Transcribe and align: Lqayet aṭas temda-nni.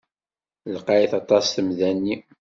Lqayet 0.75 1.13
aṭas 1.19 1.45
temda-nni. 1.55 2.15